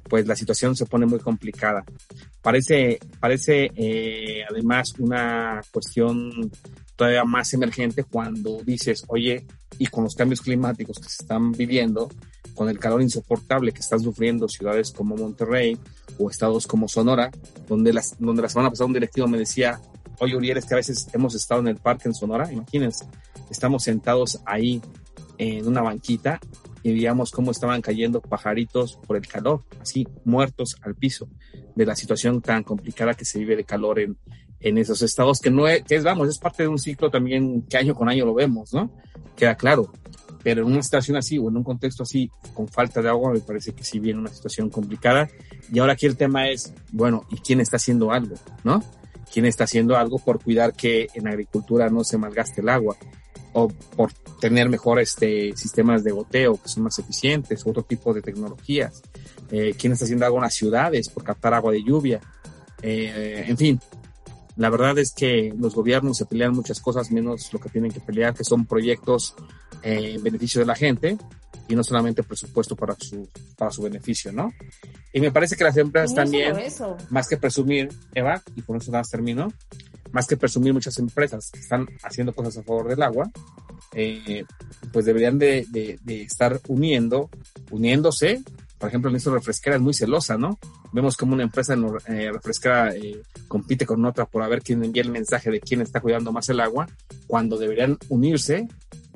[0.09, 1.83] pues la situación se pone muy complicada.
[2.41, 6.51] Parece, parece eh, además una cuestión
[6.95, 9.45] todavía más emergente cuando dices, oye,
[9.77, 12.09] y con los cambios climáticos que se están viviendo,
[12.53, 15.77] con el calor insoportable que están sufriendo ciudades como Monterrey
[16.17, 17.31] o estados como Sonora,
[17.67, 19.81] donde, las, donde la semana pasada un directivo me decía,
[20.19, 23.05] oye Uriel, es que a veces hemos estado en el parque en Sonora, imagínense,
[23.49, 24.81] estamos sentados ahí
[25.37, 26.39] en una banquita
[26.85, 31.27] y veíamos cómo estaban cayendo pajaritos por el calor, así muertos al piso,
[31.73, 34.17] de la situación tan complicada que se vive de calor en,
[34.59, 37.63] en esos estados, que no es, que es, vamos, es parte de un ciclo también
[37.63, 38.91] que año con año lo vemos, ¿no?
[39.35, 39.91] Queda claro.
[40.43, 43.39] Pero en una situación así o en un contexto así, con falta de agua, me
[43.39, 45.27] parece que sí viene una situación complicada.
[45.73, 48.35] Y ahora aquí el tema es, bueno, ¿y quién está haciendo algo?
[48.63, 48.83] ¿No?
[49.33, 52.95] ¿Quién está haciendo algo por cuidar que en agricultura no se malgaste el agua?
[53.55, 58.21] O por tener mejores este, sistemas de goteo que son más eficientes, otro tipo de
[58.21, 59.01] tecnologías.
[59.49, 62.19] Eh, quién está haciendo algo en las ciudades por captar agua de lluvia.
[62.81, 63.79] Eh, en fin,
[64.57, 68.01] la verdad es que los gobiernos se pelean muchas cosas menos lo que tienen que
[68.01, 69.35] pelear, que son proyectos
[69.85, 71.17] en beneficio de la gente
[71.67, 74.51] y no solamente presupuesto para su, para su beneficio, ¿no?
[75.13, 76.55] Y me parece que las empresas también,
[77.09, 79.51] más que presumir, Eva, y con eso nada más termino,
[80.11, 83.31] más que presumir muchas empresas que están haciendo cosas a favor del agua,
[83.93, 84.43] eh,
[84.91, 87.29] pues deberían de, de, estar uniendo,
[87.71, 88.43] uniéndose.
[88.77, 90.59] Por ejemplo, en esto refresquera es muy celosa, ¿no?
[90.91, 91.75] Vemos como una empresa
[92.07, 95.81] eh, refresquera eh, compite con otra por a ver quién envía el mensaje de quién
[95.81, 96.87] está cuidando más el agua,
[97.27, 98.67] cuando deberían unirse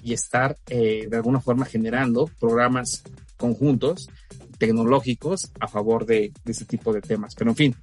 [0.02, 3.04] y estar eh, de alguna forma generando programas
[3.38, 4.10] conjuntos
[4.58, 7.34] tecnológicos a favor de, de ese tipo de temas.
[7.36, 7.76] Pero en fin,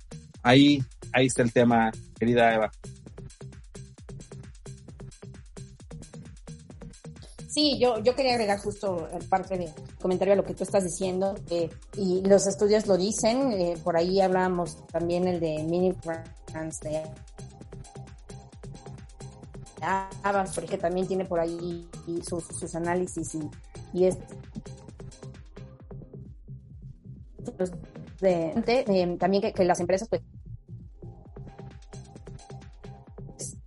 [0.43, 2.71] ahí, ahí está el tema, querida Eva.
[7.49, 9.71] Sí, yo, yo quería agregar justo parte de
[10.03, 13.97] comentario a lo que tú estás diciendo, eh, y los estudios lo dicen, eh, por
[13.97, 16.87] ahí hablábamos también el de Mini France
[19.87, 21.89] Abbas, porque también tiene por ahí
[22.27, 23.51] sus, análisis y,
[23.93, 24.19] y es
[28.21, 30.23] de, también que, que, las empresas pues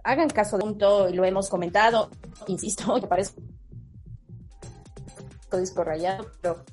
[0.03, 2.09] hagan caso de punto, lo hemos comentado,
[2.47, 3.33] insisto, me parece
[5.57, 6.63] disco rayado, pero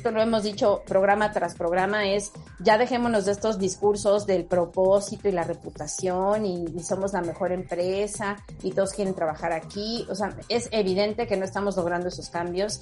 [0.00, 5.28] esto lo hemos dicho programa tras programa, es ya dejémonos de estos discursos del propósito
[5.28, 10.06] y la reputación y, somos la mejor empresa y todos quieren trabajar aquí.
[10.08, 12.80] O sea, es evidente que no estamos logrando esos cambios.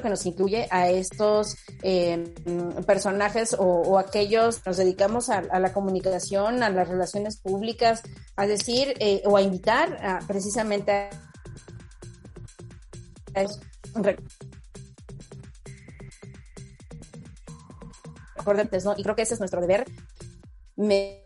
[0.00, 1.56] que nos incluye a estos
[2.84, 8.02] personajes o, aquellos nos dedicamos a, la comunicación, a las relaciones públicas,
[8.34, 11.10] a decir eh, o a invitar a, precisamente a,
[18.84, 18.94] ¿no?
[18.96, 19.84] Y creo que ese es nuestro deber.
[20.74, 21.24] Me,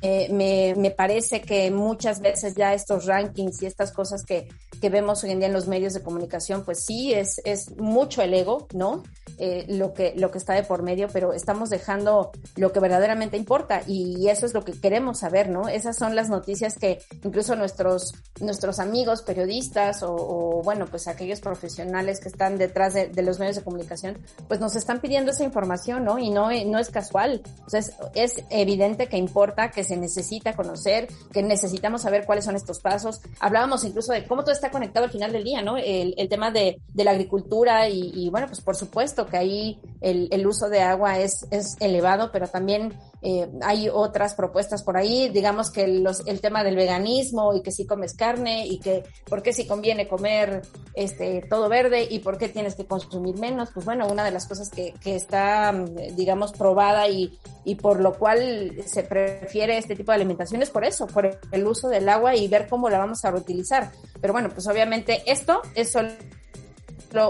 [0.00, 4.48] eh, me, me, parece que muchas veces ya estos rankings y estas cosas que,
[4.82, 8.20] que vemos hoy en día en los medios de comunicación, pues sí, es, es mucho
[8.20, 9.04] el ego, ¿no?
[9.44, 13.36] Eh, lo, que, lo que está de por medio, pero estamos dejando lo que verdaderamente
[13.36, 15.66] importa y eso es lo que queremos saber, ¿no?
[15.66, 22.20] Esas son las noticias que incluso nuestros, nuestros amigos periodistas o, bueno, pues aquellos profesionales
[22.20, 26.20] que están detrás de, los medios de comunicación, pues nos están pidiendo esa información, ¿no?
[26.20, 27.42] Y no, no es casual.
[27.44, 32.78] Entonces, es evidente que importa, que se necesita conocer, que necesitamos saber cuáles son estos
[32.78, 33.20] pasos.
[33.40, 35.78] Hablábamos incluso de cómo todo está conectado al final del día, ¿no?
[35.78, 39.80] El, el tema de, de, la agricultura y, y, bueno, pues por supuesto que ahí
[40.00, 42.92] el, el uso de agua es, es elevado, pero también
[43.22, 47.72] eh, hay otras propuestas por ahí, digamos que los, el tema del veganismo y que
[47.72, 50.62] si comes carne y que por qué si conviene comer
[50.94, 54.46] este todo verde y por qué tienes que consumir menos, pues bueno, una de las
[54.46, 55.72] cosas que, que está,
[56.14, 60.84] digamos, probada y, y por lo cual se prefiere este tipo de alimentación es por
[60.84, 63.90] eso, por el uso del agua y ver cómo la vamos a reutilizar.
[64.20, 66.10] Pero bueno, pues obviamente esto es solo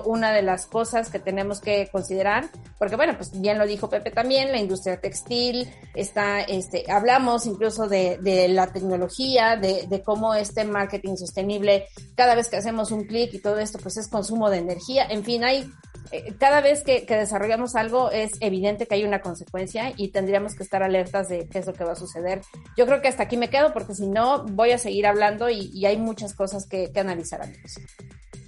[0.04, 4.10] una de las cosas que tenemos que considerar, porque bueno, pues bien lo dijo Pepe
[4.10, 10.34] también, la industria textil, está, este, hablamos incluso de, de la tecnología, de, de, cómo
[10.34, 14.50] este marketing sostenible, cada vez que hacemos un clic y todo esto, pues es consumo
[14.50, 15.70] de energía, en fin, hay
[16.10, 20.54] eh, cada vez que, que, desarrollamos algo es evidente que hay una consecuencia y tendríamos
[20.54, 22.42] que estar alertas de qué es lo que va a suceder.
[22.76, 25.70] Yo creo que hasta aquí me quedo porque si no voy a seguir hablando y,
[25.72, 27.76] y hay muchas cosas que, que analizar amigos.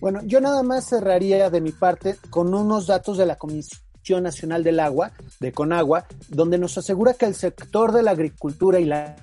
[0.04, 4.62] Bueno, yo nada más cerraría de mi parte con unos datos de la Comisión Nacional
[4.62, 9.16] del Agua, de Conagua, donde nos asegura que el sector de la agricultura y la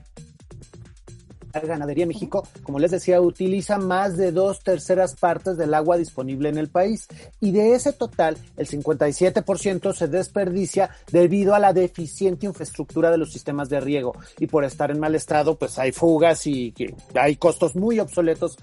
[1.60, 6.58] Ganadería México, como les decía, utiliza más de dos terceras partes del agua disponible en
[6.58, 7.08] el país.
[7.40, 13.32] Y de ese total el 57% se desperdicia debido a la deficiente infraestructura de los
[13.32, 14.16] sistemas de riego.
[14.40, 16.74] Y por estar en mal estado pues hay fugas y
[17.16, 18.58] hay costos muy obsoletos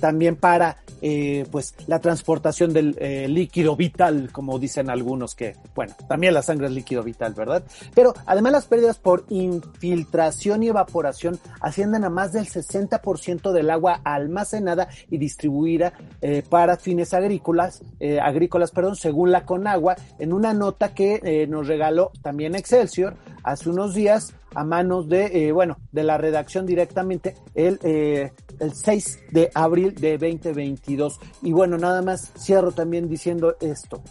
[0.00, 5.94] también para eh, pues la transportación del eh, líquido vital como dicen algunos que bueno
[6.08, 11.38] también la sangre es líquido vital verdad pero además las pérdidas por infiltración y evaporación
[11.60, 18.20] ascienden a más del 60% del agua almacenada y distribuida eh, para fines agrícolas, eh,
[18.20, 23.70] agrícolas, perdón, según la Conagua, en una nota que eh, nos regaló también Excelsior hace
[23.70, 29.94] unos días a manos de, bueno, de la redacción directamente el, el 6 de abril
[29.94, 31.18] de 2022.
[31.40, 34.02] Y bueno, nada más cierro también diciendo esto.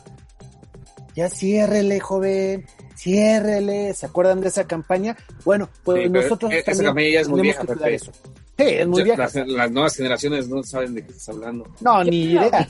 [1.16, 2.66] Ya ciérrele, joven
[3.02, 5.18] ciérrele, ¿se acuerdan de esa campaña?
[5.44, 8.12] Bueno, pues nosotros esa campaña ya es muy vieja, eso.
[8.58, 9.24] Sí, es muy vieja.
[9.24, 11.66] Las, las, nuevas generaciones no saben de qué estás hablando.
[11.80, 12.70] No, ni idea.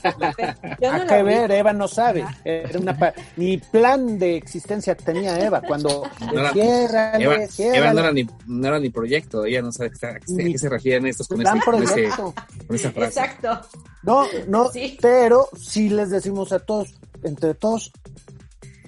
[0.90, 1.50] ¿A qué ver?
[1.50, 2.24] Eva no sabe.
[2.44, 8.12] Era una ni plan de existencia tenía Eva cuando no era, Eva, Eva no, era
[8.12, 11.60] ni, no era ni proyecto, ella no sabe a qué se refieren estos con, ese,
[11.62, 13.20] con, ese, con, esa frase.
[13.20, 13.60] Exacto.
[14.02, 14.96] No, no, sí.
[15.00, 17.92] pero sí les decimos a todos, entre todos,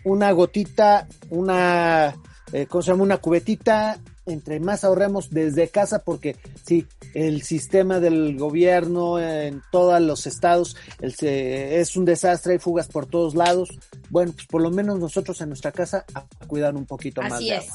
[0.05, 2.15] una gotita, una,
[2.53, 3.03] eh, ¿cómo se llama?
[3.03, 10.01] Una cubetita entre más ahorremos desde casa, porque sí, el sistema del gobierno en todos
[10.01, 13.69] los estados el, es un desastre, hay fugas por todos lados.
[14.11, 17.35] Bueno, pues por lo menos nosotros en nuestra casa a cuidar un poquito más.
[17.35, 17.67] Así es.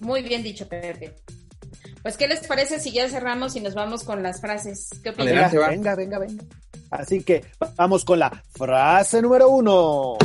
[0.00, 1.14] Muy bien dicho, Pepe.
[2.02, 4.88] Pues, ¿qué les parece si ya cerramos y nos vamos con las frases?
[5.02, 5.10] ¿Qué?
[5.10, 6.44] Venga, venga, venga, venga.
[6.90, 7.44] Así que
[7.76, 10.16] vamos con la frase número uno.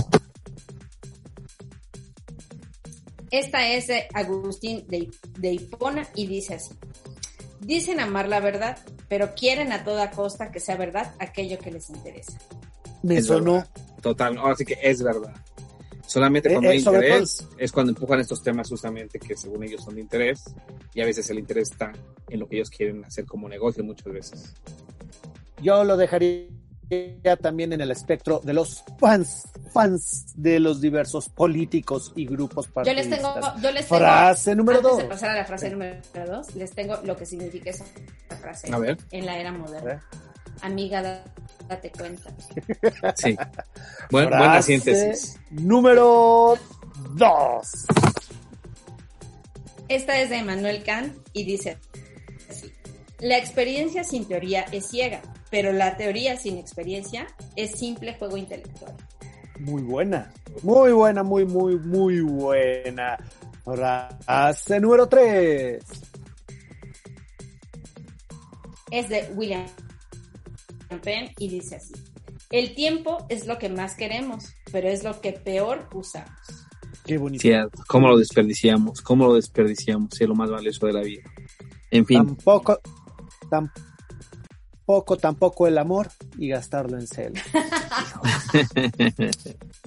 [3.35, 6.73] Esta es de Agustín de, de Hipona y dice así.
[7.59, 8.77] Dicen amar la verdad,
[9.09, 12.39] pero quieren a toda costa que sea verdad aquello que les interesa.
[13.03, 13.65] Me sonó.
[14.01, 15.33] Total, ahora sí que es verdad.
[16.07, 19.83] Solamente eh, cuando hay eh, interés es cuando empujan estos temas justamente que según ellos
[19.83, 20.41] son de interés
[20.93, 21.91] y a veces el interés está
[22.29, 24.53] en lo que ellos quieren hacer como negocio muchas veces.
[25.61, 26.47] Yo lo dejaría
[27.41, 33.05] también en el espectro de los fans, fans de los diversos políticos y grupos partidistas.
[33.05, 35.01] Yo les tengo, yo les tengo frase número antes dos.
[35.01, 37.85] de pasar a la frase número dos, les tengo lo que significa esa
[38.39, 38.97] frase a ver.
[39.11, 40.03] en la era moderna.
[40.61, 41.23] Amiga,
[41.67, 42.29] date cuenta.
[43.15, 43.35] Sí.
[44.09, 45.37] buena síntesis.
[45.51, 46.57] Número
[47.15, 47.85] dos.
[49.87, 51.77] Esta es de Emmanuel Kant y dice
[52.49, 52.71] así.
[53.19, 55.21] La experiencia sin teoría es ciega,
[55.55, 58.93] pero la teoría sin experiencia es simple juego intelectual.
[59.57, 60.33] Muy buena,
[60.63, 63.17] muy buena, muy, muy, muy buena.
[63.63, 65.81] Frase número 3.
[68.91, 69.65] Es de William
[71.01, 71.93] Penn y dice así.
[72.51, 76.31] El tiempo es lo que más queremos, pero es lo que peor usamos.
[77.05, 77.43] Qué bonito.
[77.43, 77.81] Cierto.
[77.87, 78.99] ¿Cómo lo desperdiciamos?
[78.99, 80.19] ¿Cómo lo desperdiciamos?
[80.19, 81.23] Es lo más valioso de la vida.
[81.91, 82.17] En fin.
[82.17, 82.77] Tampoco,
[83.49, 83.94] tampoco
[84.85, 87.33] poco tampoco el amor y gastarlo en cel.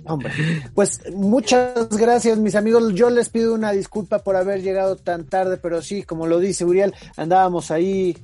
[0.04, 0.32] Hombre,
[0.74, 2.94] pues muchas gracias mis amigos.
[2.94, 6.64] Yo les pido una disculpa por haber llegado tan tarde, pero sí, como lo dice
[6.64, 8.16] Uriel, andábamos ahí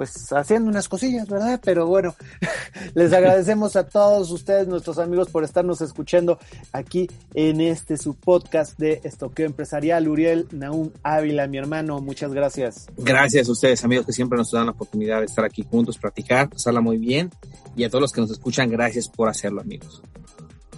[0.00, 1.60] pues haciendo unas cosillas, ¿verdad?
[1.62, 2.14] Pero bueno,
[2.94, 6.38] les agradecemos a todos ustedes, nuestros amigos, por estarnos escuchando
[6.72, 10.08] aquí en este su podcast de Estoqueo Empresarial.
[10.08, 12.86] Uriel Naum Ávila, mi hermano, muchas gracias.
[12.96, 16.48] Gracias a ustedes, amigos, que siempre nos dan la oportunidad de estar aquí juntos, platicar,
[16.48, 17.28] pasarla muy bien.
[17.76, 20.00] Y a todos los que nos escuchan, gracias por hacerlo, amigos.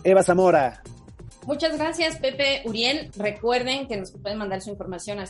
[0.03, 0.83] Eva Zamora.
[1.47, 3.11] Muchas gracias, Pepe Uriel.
[3.17, 5.25] Recuerden que nos pueden mandar su información a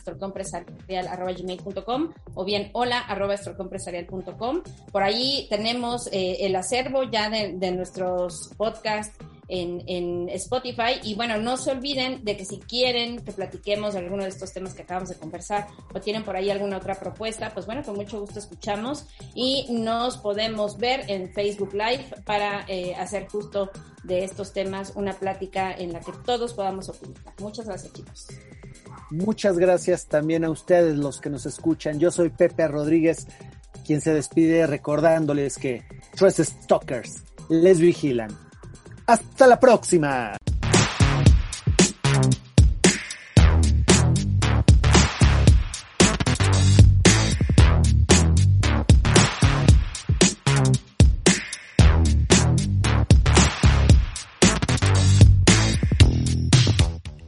[1.33, 2.99] gmail.com o bien hola
[4.91, 9.17] Por ahí tenemos eh, el acervo ya de nuestros podcasts
[9.53, 10.99] en, Spotify.
[11.03, 14.51] Y bueno, no se olviden de que si quieren que platiquemos de alguno de estos
[14.51, 17.95] temas que acabamos de conversar o tienen por ahí alguna otra propuesta, pues bueno, con
[17.95, 23.69] mucho gusto escuchamos y nos podemos ver en Facebook Live para eh, hacer justo
[24.03, 27.33] de estos temas una plática en la que todos podamos opinar.
[27.39, 28.27] Muchas gracias, chicos.
[29.11, 31.99] Muchas gracias también a ustedes los que nos escuchan.
[31.99, 33.27] Yo soy Pepe Rodríguez,
[33.85, 35.83] quien se despide recordándoles que
[36.15, 38.42] Tres Stalkers les vigilan.
[39.05, 40.37] Hasta la próxima.